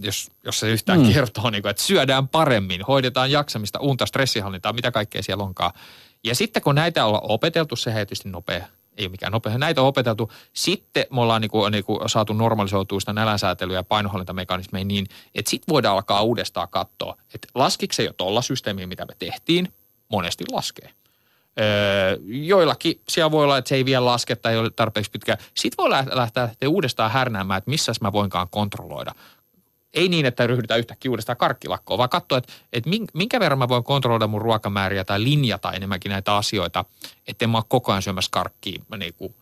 [0.00, 1.12] Jos, jos se yhtään mm.
[1.12, 5.72] kertoo, niin kuin, että syödään paremmin, hoidetaan jaksamista, unta, stressihallintaa, mitä kaikkea siellä onkaan.
[6.24, 9.58] Ja sitten kun näitä ollaan opeteltu, se tietysti nopea ei ole mikään nopea.
[9.58, 10.32] Näitä on opeteltu.
[10.52, 15.94] Sitten me ollaan niinku, niinku saatu normalisoitua sitä nälänsäätelyä ja painohallintamekanismeja niin, että sitten voidaan
[15.94, 19.68] alkaa uudestaan katsoa, että laskiko se jo tuolla systeemiä, mitä me tehtiin?
[20.08, 20.90] Monesti laskee.
[21.60, 25.38] Öö, joillakin siellä voi olla, että se ei vielä laske tai ei ole tarpeeksi pitkään.
[25.54, 29.12] Sitten voi lähteä uudestaan härnäämään, että missä mä voinkaan kontrolloida
[29.94, 33.84] ei niin, että ryhdytään yhtäkkiä uudestaan karkkilakkoon, vaan katsoa, että, että minkä verran mä voin
[33.84, 36.84] kontrolloida mun ruokamääriä tai linjata enemmänkin näitä asioita,
[37.28, 39.34] että mä ole koko ajan syömässä karkkiin niin kuin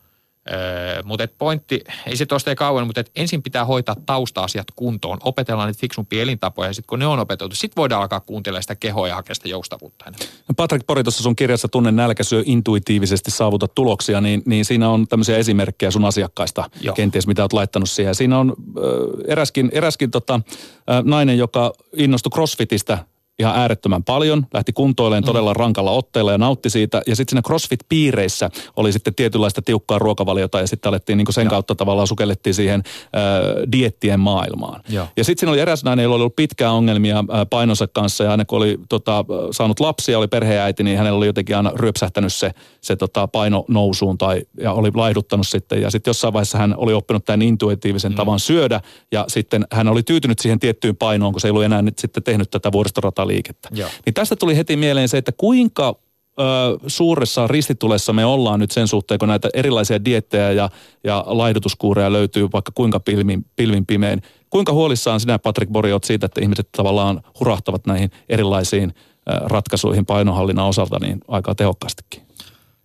[0.49, 5.17] Öö, mutta pointti, ei se tuosta ei kauan, mutta ensin pitää hoitaa tausta-asiat kuntoon.
[5.23, 8.75] Opetellaan niitä fiksumpia elintapoja ja sitten kun ne on opeteltu, sitten voidaan alkaa kuuntelemaan sitä
[8.75, 10.05] kehoa ja hakea sitä joustavuutta.
[10.47, 14.89] No Patrick Pori, tuossa sun kirjassa Tunne nälkä syö intuitiivisesti saavuta tuloksia, niin, niin siinä
[14.89, 16.95] on tämmöisiä esimerkkejä sun asiakkaista Joo.
[16.95, 18.15] kenties, mitä olet laittanut siihen.
[18.15, 18.83] Siinä on äh,
[19.27, 22.97] eräskin, eräskin tota, äh, nainen, joka innostui crossfitistä
[23.41, 25.59] ihan äärettömän paljon, lähti kuntoilemaan todella mm.
[25.59, 27.01] rankalla otteella ja nautti siitä.
[27.07, 31.49] Ja sitten siinä CrossFit-piireissä oli sitten tietynlaista tiukkaa ruokavaliota ja sitten alettiin niin sen Joo.
[31.49, 34.81] kautta tavallaan sukellettiin siihen äh, diettien maailmaan.
[34.89, 35.07] Joo.
[35.17, 38.29] Ja sitten siinä oli eräs nainen, jolla oli ollut pitkää ongelmia äh, painonsa kanssa ja
[38.29, 42.51] hän kun oli tota, saanut lapsia, oli perheäiti, niin hänellä oli jotenkin aina ryöpsähtänyt se,
[42.81, 45.81] se tota, paino nousuun tai, ja oli laihduttanut sitten.
[45.81, 48.15] Ja sitten jossain vaiheessa hän oli oppinut tämän intuitiivisen mm.
[48.15, 51.81] tavan syödä ja sitten hän oli tyytynyt siihen tiettyyn painoon, kun se ei ollut enää
[51.81, 53.69] nyt sitten tehnyt tätä vuoristorataa liikettä.
[53.71, 53.89] Joo.
[54.05, 55.95] Niin tästä tuli heti mieleen se, että kuinka
[56.39, 56.43] ö,
[56.87, 60.69] suuressa ristitulessa me ollaan nyt sen suhteen, kun näitä erilaisia diettejä ja,
[61.03, 64.21] ja laihdutuskuureja löytyy vaikka kuinka pilvin, pilvin pimein.
[64.49, 70.05] Kuinka huolissaan sinä, Patrick Bori, olet siitä, että ihmiset tavallaan hurahtavat näihin erilaisiin ö, ratkaisuihin
[70.05, 72.21] painonhallinnan osalta niin aika tehokkaastikin?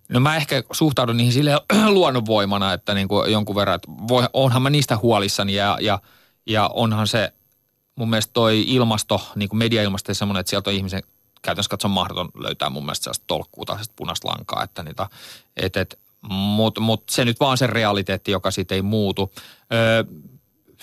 [0.08, 4.62] No mä ehkä suhtaudun niihin sille luonnonvoimana, että niin kuin jonkun verran, että voi, onhan
[4.62, 5.98] mä niistä huolissani ja, ja,
[6.46, 7.32] ja onhan se
[7.96, 11.02] mun mielestä toi ilmasto, niin kuin mediailmasto, semmoinen, että sieltä on ihmisen
[11.42, 15.08] käytännössä katsoen mahdoton löytää mun mielestä sellaista tolkkua tai punaista lankaa, että niitä,
[15.56, 15.98] et, et,
[16.30, 19.32] mutta mut se nyt vaan se realiteetti, joka siitä ei muutu.
[19.72, 20.04] Öö,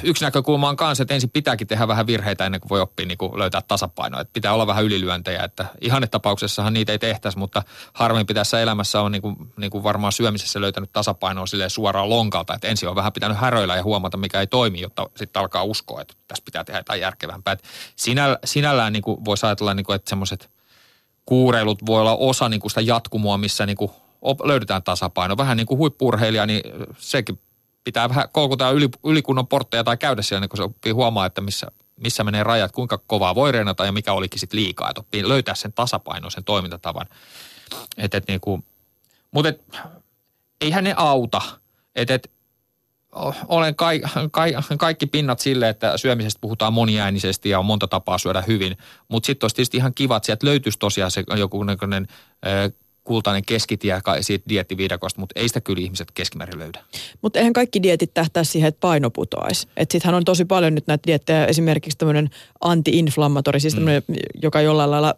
[0.04, 3.18] yksi näkökulma on kanssa, että ensin pitääkin tehdä vähän virheitä ennen kuin voi oppia niin
[3.18, 4.22] kuin löytää tasapainoa.
[4.22, 9.12] Että pitää olla vähän ylilyöntejä, että ihannetapauksessahan niitä ei tehtäisi, mutta harvemmin tässä elämässä on
[9.12, 12.54] niin kuin, niin kuin varmaan syömisessä löytänyt tasapainoa sille suoraan lonkalta.
[12.54, 16.02] Että ensin on vähän pitänyt häröillä ja huomata, mikä ei toimi, jotta sitten alkaa uskoa,
[16.02, 17.58] että tässä pitää tehdä jotain järkevämpää.
[17.96, 20.50] Sinä, sinällään niin kuin voisi ajatella, niin kuin, että semmoiset
[21.26, 23.92] kuureilut voi olla osa niin kuin sitä jatkumoa, missä niin kuin
[24.44, 25.38] löydetään tasapaino.
[25.38, 26.62] Vähän niin kuin huippurheilija, niin
[26.98, 27.40] sekin
[27.84, 31.42] pitää vähän kolkuta yli, ylikunnon portteja tai käydä siellä, niin kun se oppii huomaa, että
[31.42, 31.68] missä,
[32.00, 34.90] missä menee rajat, kuinka kovaa voi reenata ja mikä olikin sitten liikaa.
[34.90, 37.06] Että oppii löytää sen tasapainoisen toimintatavan.
[37.98, 38.64] Et, et niinku,
[39.32, 39.62] mutta et,
[40.62, 41.42] eihän ne auta.
[41.96, 42.32] Et, et,
[43.48, 48.44] olen kai, kai, kaikki pinnat sille, että syömisestä puhutaan moniäänisesti ja on monta tapaa syödä
[48.48, 48.78] hyvin.
[49.08, 51.66] Mutta sitten olisi tietysti ihan kiva, että sieltä löytyisi tosiaan se joku
[53.04, 56.84] kultainen keskitie siitä diettiviidakosta, mutta ei sitä kyllä ihmiset keskimäärin löydä.
[57.22, 59.68] Mutta eihän kaikki dietit tähtää siihen, että paino putoaisi.
[59.80, 62.30] Sittenhän on tosi paljon nyt näitä diettejä, esimerkiksi tämmöinen
[62.62, 63.86] anti-inflammatori, siis mm.
[64.42, 65.14] joka jollain lailla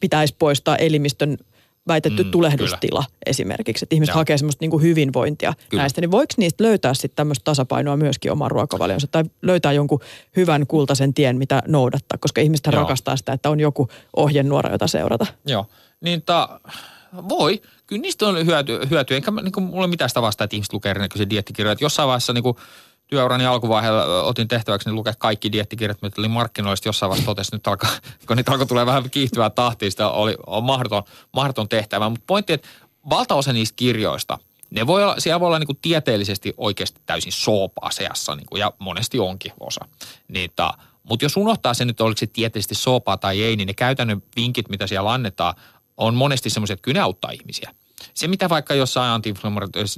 [0.00, 1.36] pitäisi poistaa elimistön
[1.88, 3.18] väitetty mm, tulehdustila kyllä.
[3.26, 4.20] esimerkiksi, että ihmiset Joo.
[4.20, 5.82] hakee semmoista niin kuin hyvinvointia kyllä.
[5.82, 10.00] näistä, niin voiko niistä löytää sitten tämmöistä tasapainoa myöskin omaan ruokavalionsa tai löytää jonkun
[10.36, 15.26] hyvän kultaisen tien, mitä noudattaa, koska ihmiset rakastaa sitä, että on joku ohjenuora, jota seurata.
[15.46, 15.66] Joo,
[16.00, 16.60] niin ta,
[17.28, 17.62] voi.
[17.86, 19.16] Kyllä niistä on hyötyä, hyöty.
[19.16, 21.72] enkä niin kuin, mulla ole mitään sitä vastaa, että ihmiset lukee erinäköisiä diettikirjoja.
[21.72, 22.56] Että jossain vaiheessa niin kuin,
[23.08, 26.76] työurani alkuvaiheella otin tehtäväksi niin lukea kaikki diettikirjat, mitä oli markkinoilla.
[26.84, 27.90] Jossain vaiheessa totesin, että nyt alkaa,
[28.26, 32.08] kun niitä alkoi tulee vähän kiihtyvää tahtia, sitä oli on mahdoton, mahdoton tehtävä.
[32.08, 32.68] Mutta pointti, että
[33.10, 34.38] valtaosa niistä kirjoista,
[34.70, 38.60] ne voi olla, siellä voi olla niin kuin tieteellisesti oikeasti täysin soopaa seassa, niin kuin,
[38.60, 39.80] ja monesti onkin osa.
[40.28, 40.70] Niitä,
[41.02, 44.68] mutta jos unohtaa sen, että oliko se tieteellisesti soopaa tai ei, niin ne käytännön vinkit,
[44.68, 45.54] mitä siellä annetaan,
[45.98, 47.74] on monesti semmoisia, että kyllä ne auttaa ihmisiä.
[48.14, 49.34] Se, mitä vaikka jossain anti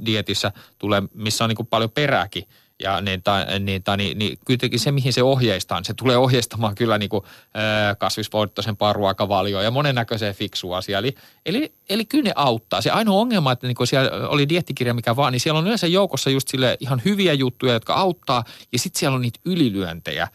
[0.05, 2.43] dietissä tulee, missä on niin kuin paljon perääkin,
[2.83, 6.75] ja niin, ta, niin, ta, niin, niin kuitenkin se, mihin se ohjeistaa, se tulee ohjeistamaan
[6.75, 10.99] kyllä niin kuin, äh, kasvisvoittoisempaa ruokavalioa ja monennäköiseen fiksua asiaa.
[10.99, 12.81] Eli, eli, eli kyllä ne auttaa.
[12.81, 15.87] Se ainoa ongelma, että niin kuin siellä oli diettikirja mikä vaan, niin siellä on yleensä
[15.87, 20.27] joukossa just sille ihan hyviä juttuja, jotka auttaa, ja sitten siellä on niitä ylilyöntejä,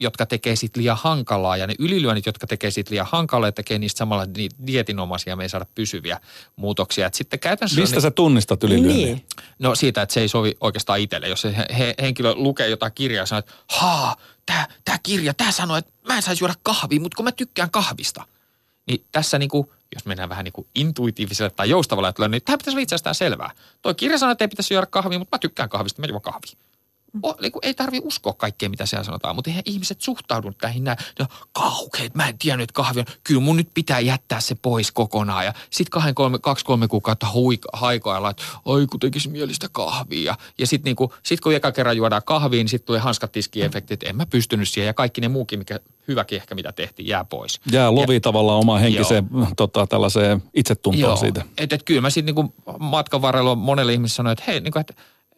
[0.00, 3.78] jotka tekee sit liian hankalaa ja ne ylilyönnit, jotka tekee sit liian hankalaa ja tekee
[3.78, 6.20] niistä samalla niitä dietinomaisia, me ei saada pysyviä
[6.56, 7.06] muutoksia.
[7.06, 9.06] Et sitten käytännössä Mistä sä tunnistat ylilyönniä?
[9.06, 9.26] Niin.
[9.58, 11.28] No siitä, että se ei sovi oikeastaan itselle.
[11.28, 15.52] Jos se he, henkilö lukee jotain kirjaa ja sanoo, että haa, tämä tää kirja, tämä
[15.52, 18.24] sanoo, että mä en saisi juoda kahvia, mutta kun mä tykkään kahvista.
[18.86, 22.82] Niin tässä niinku, jos mennään vähän niinku intuitiiviselle tai joustavalle että niin tämä pitäisi olla
[22.82, 23.50] itse asiassa selvää.
[23.82, 26.52] Toi kirja sanoo, että ei pitäisi juoda kahvia, mutta mä tykkään kahvista, mä juon kahvia.
[27.22, 30.98] O, niin ei tarvi uskoa kaikkea, mitä siellä sanotaan, mutta eihän ihmiset suhtaudu tähän näin.
[31.18, 33.04] No, kauheet, mä en tiedä nyt kahvia.
[33.24, 35.44] Kyllä mun nyt pitää jättää se pois kokonaan.
[35.44, 40.36] Ja sitten kahden, kolme, kaksi, kolme kuukautta huik, haikoilla, että oi kun tekisi mielistä kahvia.
[40.58, 44.16] Ja sitten niinku, sit kun eka kerran juodaan kahviin, niin sitten tulee hanskatiski-efekti, että en
[44.16, 44.86] mä pystynyt siihen.
[44.86, 47.60] Ja kaikki ne muukin, mikä hyväkin ehkä mitä tehtiin, jää pois.
[47.72, 51.44] Jää lovi ja, tavallaan oma henkiseen tota, tällaiseen itsetuntoon joo, siitä.
[51.58, 54.94] Että et kyllä mä sitten niinku matkan varrella monelle ihmiselle sanoin, että hei, niinku, että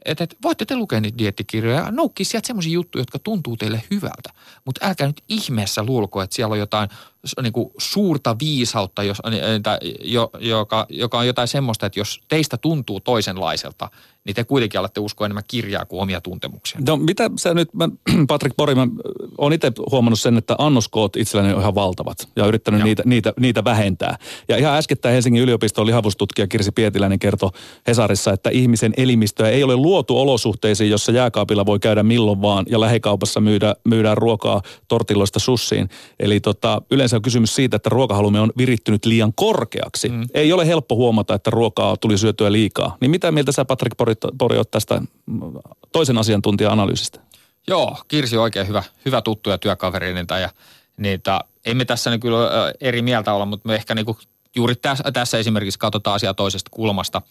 [0.06, 3.82] että, että voitte te lukea niitä diettikirjoja ja noukkia sieltä semmoisia juttuja, jotka tuntuu teille
[3.90, 4.30] hyvältä.
[4.64, 6.88] Mutta älkää nyt ihmeessä luulko, että siellä on jotain
[7.42, 9.22] niin kuin suurta viisautta, jos,
[10.00, 13.90] jo, joka, joka on jotain semmoista, että jos teistä tuntuu toisenlaiselta,
[14.26, 16.80] niin te kuitenkin alatte uskoa enemmän kirjaa kuin omia tuntemuksia.
[16.86, 17.88] No mitä sä nyt, mä,
[18.28, 18.86] Patrick Pori, mä
[19.38, 23.64] oon itse huomannut sen, että annoskoot itselläni on ihan valtavat ja yrittänyt niitä, niitä, niitä,
[23.64, 24.18] vähentää.
[24.48, 27.50] Ja ihan äskettäin Helsingin yliopiston lihavustutkija Kirsi Pietiläinen kertoi
[27.86, 32.80] Hesarissa, että ihmisen elimistöä ei ole luotu olosuhteisiin, jossa jääkaapilla voi käydä milloin vaan ja
[32.80, 35.88] lähikaupassa myydä, myydään ruokaa tortilloista sussiin.
[36.20, 40.08] Eli tota, yleensä on kysymys siitä, että ruokahalumme on virittynyt liian korkeaksi.
[40.08, 40.26] Mm.
[40.34, 42.96] Ei ole helppo huomata, että ruokaa tuli syötyä liikaa.
[43.00, 45.02] Niin mitä mieltä sä Patrick Pori Pori tästä
[45.92, 47.20] toisen asiantuntija-analyysistä?
[47.68, 50.14] Joo, Kirsi on oikein hyvä, hyvä tuttu ja työkaveri.
[50.14, 50.50] Niitä, ja
[50.96, 54.18] niitä, emme tässä niin kyllä eri mieltä olla, mutta me ehkä niin kuin
[54.56, 57.22] juuri tässä, tässä esimerkiksi katsotaan asiaa toisesta kulmasta.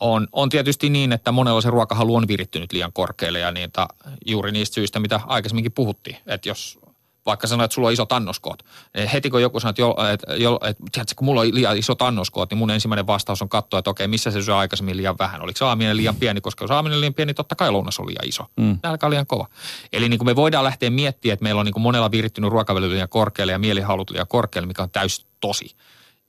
[0.00, 3.88] On, on tietysti niin, että monella se ruokahalu on virittynyt liian korkealle ja niitä,
[4.26, 6.16] juuri niistä syistä, mitä aikaisemminkin puhuttiin.
[6.26, 6.78] Että jos
[7.26, 8.62] vaikka sanoit, että sulla on isot annoskoot.
[8.94, 11.76] Eh, heti kun joku sanoo, että, jo, että, jo, että tiedätkö, kun mulla on liian
[11.76, 15.18] isot annoskoot, niin mun ensimmäinen vastaus on katsoa, että okei, missä se syö aikaisemmin liian
[15.18, 15.42] vähän.
[15.42, 18.46] Oliko saaminen liian pieni, koska jos saaminen liian pieni, totta kai lounas on liian iso.
[18.56, 18.78] Mm.
[18.82, 19.48] Nälkä on liian kova.
[19.92, 22.90] Eli niin kuin me voidaan lähteä miettimään, että meillä on niin kuin monella virittynyt ruokaväly
[22.90, 25.76] liian korkealle ja mielihalut liian korkealle, mikä on täys tosi.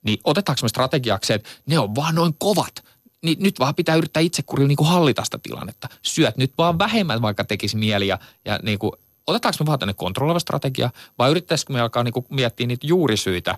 [0.04, 2.84] Niin otetaanko me strategiaksi, että ne on vaan noin kovat,
[3.24, 5.90] niin nyt vaan pitää yrittää itse niin kuin hallita sitä tilannetta.
[6.02, 8.92] Syöt nyt vaan vähemmän, vaikka tekisi mieli ja, ja niin kuin
[9.30, 13.58] otetaanko me vaan tänne kontrolloiva strategia vai yrittäisikö me alkaa niin kuin miettiä niitä juurisyitä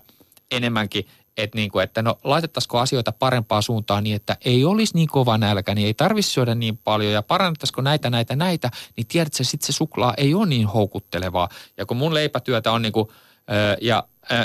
[0.50, 1.06] enemmänkin,
[1.36, 5.38] että, niin kuin, että no laitettaisiko asioita parempaa suuntaan niin, että ei olisi niin kova
[5.38, 9.66] nälkä, niin ei tarvitsisi syödä niin paljon ja parannettaisiko näitä, näitä, näitä, niin tiedätkö, sitten
[9.66, 11.48] se suklaa ei ole niin houkuttelevaa.
[11.76, 12.92] Ja kun mun leipätyötä on niin
[13.80, 14.04] ja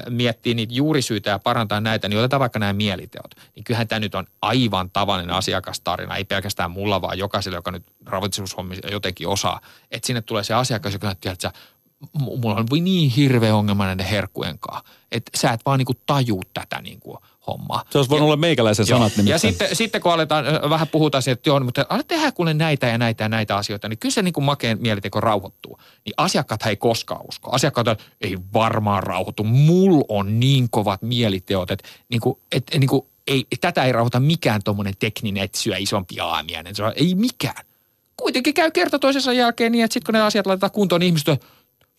[0.10, 3.36] miettii niitä juurisyitä ja parantaa näitä, niin otetaan vaikka nämä mieliteot.
[3.56, 7.84] Niin kyllähän tämä nyt on aivan tavallinen asiakastarina, ei pelkästään mulla, vaan jokaiselle, joka nyt
[8.06, 9.62] ravitsemushommia jotenkin osaa.
[9.92, 11.52] Että sinne tulee se asiakas, joka näyttää, että
[12.20, 16.82] mulla on niin hirveä ongelma näiden herkkujen kanssa, että sä et vaan niinku tajuu tätä
[16.82, 17.84] niinku hommaa.
[17.90, 19.00] Se olisi voinut ja, olla meikäläisen joo.
[19.00, 19.34] sanat nimittäin.
[19.34, 22.88] Ja sitten, sitten kun aletaan, vähän puhutaan siitä, että joo, mutta aletaan tehdä kuule näitä
[22.88, 25.80] ja näitä ja näitä asioita, niin kyllä se niin kuin makeen mieliteko rauhoittuu.
[26.06, 27.52] Niin asiakkaat ei koskaan usko.
[27.52, 27.88] Asiakkaat
[28.22, 29.44] ei varmaan rauhoitu.
[29.44, 34.20] Mulla on niin kovat mieliteot, että niin kuin, et, niin kuin, ei, tätä ei rauhoita
[34.20, 36.76] mikään tuommoinen tekninen, että syö isompi aamiainen.
[36.76, 37.66] Se on, ei mikään.
[38.18, 41.28] Kuitenkin käy kerta toisensa jälkeen niin, että sitten kun ne asiat laitetaan kuntoon, niin ihmiset
[41.28, 41.38] on,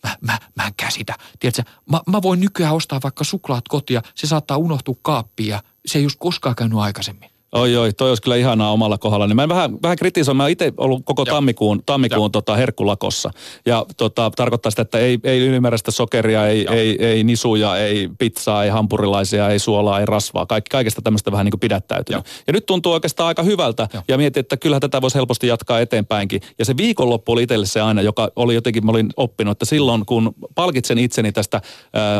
[0.03, 1.15] mä, mä, mä en käsitä.
[1.39, 5.99] Tiedätkö, mä, mä voin nykyään ostaa vaikka suklaat kotia, se saattaa unohtua kaappiin ja se
[5.99, 7.38] ei just koskaan käynyt aikaisemmin.
[7.51, 9.27] Oi, oi, toi olisi kyllä ihanaa omalla kohdalla.
[9.27, 11.35] Niin mä vähän, vähän kritisoin, mä itse ollut koko Joo.
[11.35, 13.31] tammikuun, tammikuun tota, herkkulakossa.
[13.65, 18.63] Ja tota, tarkoittaa sitä, että ei, ei ylimääräistä sokeria, ei, ei, ei, nisuja, ei pizzaa,
[18.63, 20.45] ei hampurilaisia, ei suolaa, ei rasvaa.
[20.45, 22.25] Kaik, kaikesta tämmöistä vähän niin kuin pidättäytynyt.
[22.47, 23.87] Ja nyt tuntuu oikeastaan aika hyvältä.
[23.93, 24.03] Joo.
[24.07, 26.41] Ja mietin, että kyllähän tätä voisi helposti jatkaa eteenpäinkin.
[26.59, 30.05] Ja se viikonloppu oli itselle se aina, joka oli jotenkin, mä olin oppinut, että silloin
[30.05, 31.61] kun palkitsen itseni tästä äh,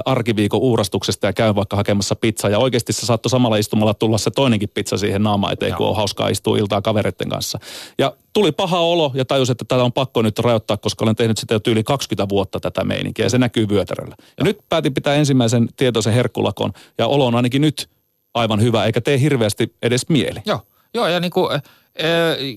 [0.06, 2.50] arkiviikon uurastuksesta ja käyn vaikka hakemassa pizzaa.
[2.50, 5.88] Ja oikeasti se saattoi samalla istumalla tulla se toinenkin pizza siihen siihen naama eteen, kun
[5.88, 7.60] on hauskaa istua iltaa kavereiden kanssa.
[7.97, 11.38] Ja tuli paha olo ja tajus, että tätä on pakko nyt rajoittaa, koska olen tehnyt
[11.38, 14.15] sitä jo yli 20 vuotta tätä meininkiä ja se näkyy vyötäröllä.
[14.19, 17.89] Ja, ja nyt päätin pitää ensimmäisen tietoisen herkkulakon ja olo on ainakin nyt
[18.34, 20.39] aivan hyvä, eikä tee hirveästi edes mieli.
[20.45, 20.62] Joo,
[20.93, 21.62] Joo ja niin kuin, äh,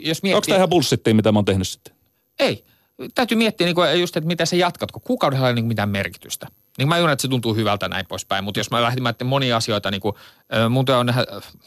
[0.00, 0.34] jos miettii...
[0.34, 1.94] Onko tämä ihan bullshittiin, mitä mä oon tehnyt sitten?
[2.38, 2.64] Ei.
[3.14, 5.88] Täytyy miettiä niin kuin just, että mitä se jatkat, kun kuukaudella ei ole niin mitään
[5.88, 6.46] merkitystä.
[6.78, 9.56] Niin mä ymmärrän, että se tuntuu hyvältä näin poispäin, mutta jos mä lähdin että monia
[9.56, 10.16] asioita, niin kuin,
[10.70, 11.14] mun on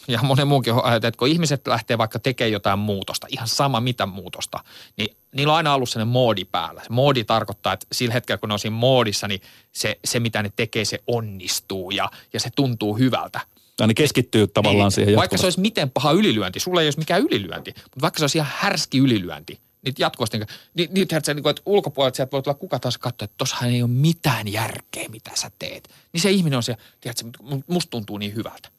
[0.08, 4.06] ja monen muunkin ajatella, että kun ihmiset lähtee vaikka tekemään jotain muutosta, ihan sama mitä
[4.06, 4.60] muutosta,
[4.98, 6.82] niin niillä on aina ollut sellainen moodi päällä.
[6.84, 9.42] Se moodi tarkoittaa, että sillä hetkellä kun ne on siinä moodissa, niin
[9.72, 13.40] se, se mitä ne tekee, se onnistuu ja, ja se tuntuu hyvältä.
[13.80, 17.00] Ja ne keskittyy tavallaan niin, siihen Vaikka se olisi miten paha ylilyönti, sulla ei olisi
[17.00, 20.48] mikään ylilyönti, mutta vaikka se olisi ihan härski ylilyönti, niitä jatkuvasti, niin,
[20.94, 23.84] niin, tiedätkö, niin kuin, että ulkopuolelta sieltä voi tulla kuka taas katsoa, että tossahan ei
[23.84, 25.90] ole mitään järkeä, mitä sä teet.
[26.14, 27.26] Niin se ihminen on se, tiedätkö,
[27.68, 28.75] musta tuntuu niin hyvältä.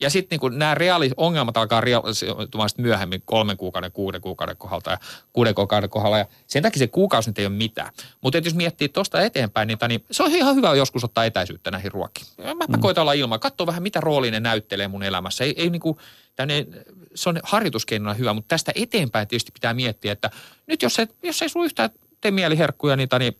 [0.00, 4.98] Ja sitten niin nämä reaali ongelmat alkaa realisoitumaan myöhemmin kolmen kuukauden, kuuden kuukauden kohdalta ja
[5.32, 6.18] kuuden kuukauden kohdalla.
[6.18, 7.92] Ja sen takia se kuukausi nyt ei ole mitään.
[8.20, 11.92] Mutta jos miettii tuosta eteenpäin, niin, niin se on ihan hyvä joskus ottaa etäisyyttä näihin
[11.92, 12.26] ruokkiin.
[12.38, 12.80] Mä, mä mm.
[12.80, 13.40] koitan olla ilman.
[13.40, 15.44] Katso vähän, mitä rooli ne näyttelee mun elämässä.
[15.44, 15.98] Ei, ei niin kuin,
[16.36, 16.66] tänne,
[17.14, 20.30] se on harjoituskeinona hyvä, mutta tästä eteenpäin tietysti pitää miettiä, että
[20.66, 23.36] nyt jos, et, jos ei sulla yhtään tee mieliherkkuja niitä, niin,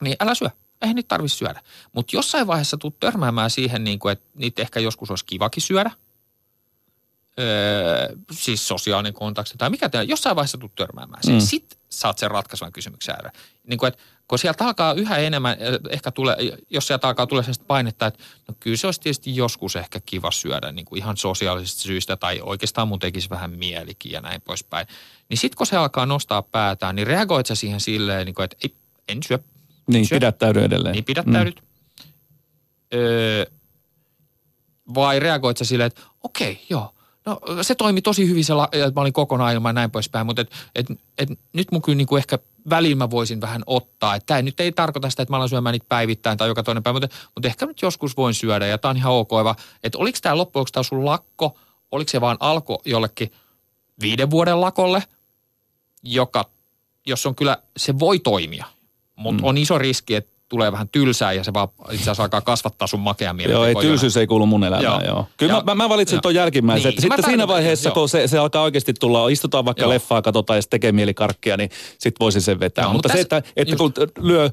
[0.00, 0.48] niin älä syö
[0.82, 1.60] eihän niitä tarvitse syödä.
[1.92, 5.90] Mutta jossain vaiheessa tulet törmäämään siihen, niin kuin, että niitä ehkä joskus olisi kivakin syödä.
[7.38, 11.42] Öö, siis sosiaalinen kontakti tai mikä tämä, jossain vaiheessa tulet törmäämään siihen.
[11.42, 11.46] Mm.
[11.46, 13.34] Sitten saat sen ratkaisevan kysymyksen ääreen.
[13.66, 15.56] Niin kuin, että kun sieltä alkaa yhä enemmän,
[15.90, 16.36] ehkä tule,
[16.70, 20.30] jos sieltä alkaa tulla sellaista painetta, että no kyllä se olisi tietysti joskus ehkä kiva
[20.30, 24.86] syödä niin kuin ihan sosiaalisista syistä tai oikeastaan mun tekisi vähän mielikin ja näin poispäin.
[25.28, 28.56] Niin sitten kun se alkaa nostaa päätään, niin reagoit sä siihen silleen, niin kuin, että
[28.62, 28.74] ei,
[29.08, 29.38] en syö
[29.86, 30.16] niin, Syö.
[30.16, 30.92] pidättäydy edelleen.
[30.92, 31.60] Niin, pidättäydyt.
[31.60, 32.98] Mm.
[32.98, 33.44] Öö,
[34.94, 36.94] vai reagoit sä silleen, että okei, okay, joo,
[37.26, 40.42] no se toimi tosi hyvin, se, että mä olin kokonaan ilman ja näin poispäin, mutta
[40.42, 40.86] et, et,
[41.18, 42.38] et, nyt mun kyllä niinku ehkä
[42.70, 44.20] välillä mä voisin vähän ottaa.
[44.20, 47.00] Tämä nyt ei tarkoita sitä, että mä alan syömään niitä päivittäin tai joka toinen päivä,
[47.00, 49.30] mutta, mutta ehkä nyt joskus voin syödä ja tämä on ihan ok.
[49.82, 51.58] Että oliko tämä loppujen lopuksi sun lakko,
[51.90, 53.32] oliko se vaan alko jollekin
[54.00, 55.02] viiden vuoden lakolle,
[56.02, 56.50] joka,
[57.06, 58.64] jos on kyllä, se voi toimia.
[59.16, 59.48] Mutta mm.
[59.48, 63.00] on iso riski, että tulee vähän tylsää ja se vaan itse asiassa alkaa kasvattaa sun
[63.00, 63.54] makea mieleen.
[63.54, 65.14] Joo, ei tylsyys ei kuulu mun elämään, joo.
[65.14, 65.26] joo.
[65.36, 67.94] Kyllä ja, mä, mä, valitsin tuon jälkimmäisen, niin, että sitten siinä vaiheessa, joo.
[67.94, 69.90] kun se, se alkaa oikeasti tulla, istutaan vaikka joo.
[69.90, 72.82] leffaa, katsotaan ja sitten tekee mieli karkkia, niin sitten voisin sen vetää.
[72.82, 74.50] Joo, mutta, mutta tässä, se, että, että kun lyö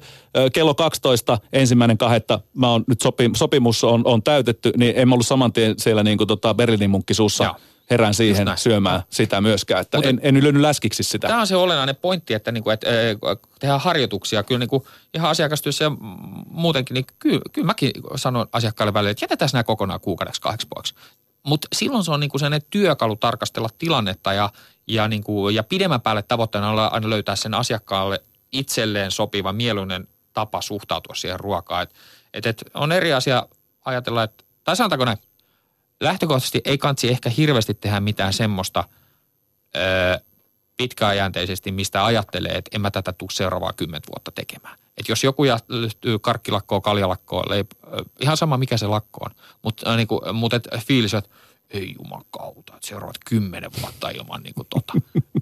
[0.53, 5.15] kello 12 ensimmäinen kahetta, mä oon nyt sopi, sopimus on, on täytetty, niin en mä
[5.15, 7.43] ollut saman tien siellä niin kuin tota Berliinin munkkisuussa.
[7.43, 7.55] Joo
[7.91, 9.81] herään siihen syömään sitä myöskään.
[9.81, 11.27] Että Mutta en, en ylönyt läskiksi sitä.
[11.27, 12.87] Tämä on se olennainen pointti, että, niin kuin, että
[13.59, 14.43] tehdään harjoituksia.
[14.43, 15.91] Kyllä niin kuin ihan asiakastyössä ja
[16.49, 20.95] muutenkin, niin kyllä, kyllä mäkin sanon asiakkaalle välillä, että jätetään nämä kokonaan kuukaudeksi kahdeksi vuodeksi.
[21.43, 24.49] Mutta silloin se on niin kuin sellainen työkalu tarkastella tilannetta ja,
[24.87, 30.07] ja, niin kuin, ja pidemmän päälle tavoitteena on aina löytää sen asiakkaalle itselleen sopiva mieluinen
[30.33, 31.83] tapa suhtautua siihen ruokaan.
[31.83, 31.93] Et,
[32.33, 33.45] et, et on eri asia
[33.85, 35.17] ajatella, että, tai sanotaanko näin,
[36.01, 38.83] lähtökohtaisesti ei kansi ehkä hirveästi tehdä mitään semmoista
[39.75, 40.17] öö,
[40.77, 44.77] pitkäajänteisesti, mistä ajattelee, että en mä tätä tule seuraavaa kymmentä vuotta tekemään.
[44.97, 47.71] että jos joku lähtyy karkkilakkoon, kaljalakkoon, leip,
[48.21, 51.29] ihan sama mikä se lakko on, mutta niin kuin, mut et fiilis, että
[51.69, 54.93] ei jumakauta, että seuraavat kymmenen vuotta ilman niin kuin tota.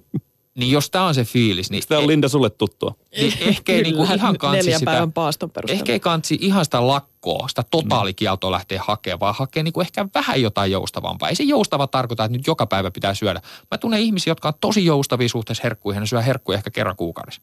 [0.58, 1.82] Niin jos tämä on se fiilis, niin...
[1.82, 2.94] Sitä on Linda sulle tuttua.
[3.16, 5.08] Niin ehkä ei niinku ihan kansi neljän sitä...
[5.14, 5.50] paaston.
[5.68, 10.42] Ehkä ei kansi ihan sitä lakkoa, sitä totaalikieltoa lähteä hakemaan, vaan hakee niinku ehkä vähän
[10.42, 11.28] jotain joustavampaa.
[11.28, 13.40] Ei se joustava tarkoita, että nyt joka päivä pitää syödä.
[13.70, 17.42] Mä tunnen ihmisiä, jotka on tosi joustavia suhteessa herkkuihin ja syö herkkuja ehkä kerran kuukaudessa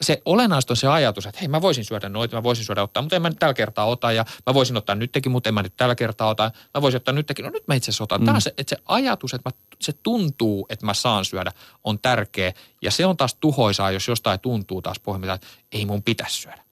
[0.00, 3.02] se olennaista on se ajatus, että hei mä voisin syödä noita, mä voisin syödä ottaa,
[3.02, 5.62] mutta en mä nyt tällä kertaa ota ja mä voisin ottaa nytkin, mutta en mä
[5.62, 6.50] nyt tällä kertaa ota.
[6.74, 8.20] Mä voisin ottaa nytkin, no nyt mä itse asiassa otan.
[8.20, 8.24] Mm.
[8.24, 11.52] Tämä on se, että se ajatus, että mä, se tuntuu, että mä saan syödä,
[11.84, 16.02] on tärkeä ja se on taas tuhoisaa, jos jostain tuntuu taas pohjimmiltaan, että ei mun
[16.02, 16.62] pitäisi syödä.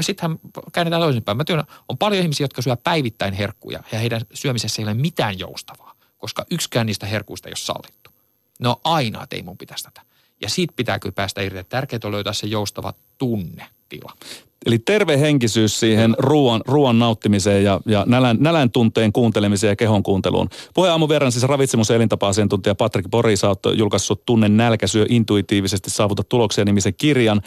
[0.00, 0.38] Sittenhän
[0.72, 1.36] käännetään toisinpäin.
[1.36, 5.38] Mä tiedän, on paljon ihmisiä, jotka syö päivittäin herkkuja ja heidän syömisessä ei ole mitään
[5.38, 8.10] joustavaa, koska yksikään niistä herkuista ei ole sallittu.
[8.60, 10.07] No aina, että ei mun pitäisi tätä.
[10.42, 11.64] Ja siitä pitää kyllä päästä irti.
[11.64, 13.66] Tärkeää on löytää se joustava tunne.
[13.88, 14.12] tila.
[14.66, 20.02] Eli terve henkisyys siihen ruoan, ruoan nauttimiseen ja, ja nälän, nälän tunteen kuuntelemiseen ja kehon
[20.02, 20.48] kuunteluun.
[20.74, 26.24] Puheen aamun verran siis ravitsemus- ja elintapa-asiantuntija Patrick Boris olet julkaissut Tunne nälkäsyö intuitiivisesti saavuta
[26.24, 27.40] tuloksia nimisen kirjan.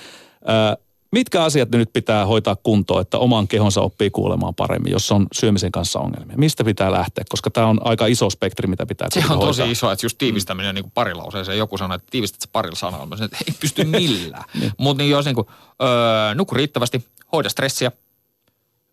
[0.46, 0.78] Ää,
[1.12, 5.72] mitkä asiat nyt pitää hoitaa kuntoon, että oman kehonsa oppii kuulemaan paremmin, jos on syömisen
[5.72, 6.38] kanssa ongelmia?
[6.38, 7.26] Mistä pitää lähteä?
[7.30, 9.48] Koska tämä on aika iso spektri, mitä pitää Se on hoitaa.
[9.48, 10.82] tosi iso, että just tiivistäminen mm.
[10.82, 11.58] niin parilauseeseen.
[11.58, 13.06] Joku sanoi, että tiivistät parilla sanalla.
[13.06, 14.44] Mä sanoin, että ei pysty millään.
[14.60, 14.72] niin.
[14.78, 15.48] Mutta niin jos niin kuin,
[15.82, 17.92] öö, nuku riittävästi, hoida stressiä,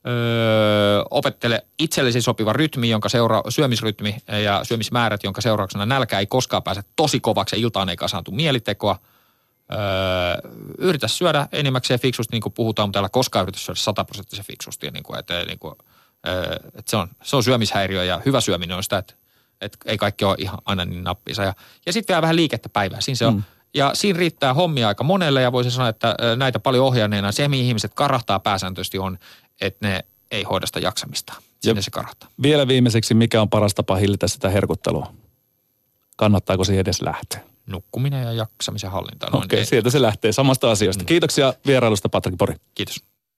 [0.07, 6.63] öö, opettele itsellesi sopiva rytmi, jonka seura- syömisrytmi ja syömismäärät, jonka seurauksena nälkä ei koskaan
[6.63, 8.99] pääse tosi kovaksi ja iltaan ei kasaantu mielitekoa–
[9.73, 14.91] Öö, yritä syödä enimmäkseen fiksusti, niin kuin puhutaan, mutta täällä koskaan yritä syödä sataprosenttisen fiksusti.
[14.91, 15.75] Niin kuin, että, niin kuin,
[16.29, 19.15] öö, että se, on, se on syömishäiriö ja hyvä syöminen on sitä, että,
[19.61, 21.43] että ei kaikki ole ihan aina niin nappisa.
[21.43, 21.55] Ja,
[21.87, 23.01] ja sitten vielä vähän liikettä päivää.
[23.01, 23.35] Siinä se on.
[23.35, 23.43] Mm.
[23.75, 27.67] Ja siinä riittää hommia aika monelle ja voisin sanoa, että näitä paljon ohjanneena se, mihin
[27.67, 29.19] ihmiset karahtaa pääsääntöisesti on,
[29.61, 31.33] että ne ei hoida sitä jaksamista.
[31.61, 32.31] Sinne se karahtaa.
[32.43, 35.13] Vielä viimeiseksi, mikä on paras tapa hillitä sitä herkuttelua?
[36.17, 37.41] Kannattaako siihen edes lähteä?
[37.69, 39.27] Nukkuminen ja jaksamisen hallinta.
[39.27, 41.03] Okei, okay, sieltä se lähtee samasta asiasta.
[41.03, 41.07] Mm.
[41.07, 42.55] Kiitoksia vierailusta Patrik Pori.
[42.75, 43.05] Kiitos.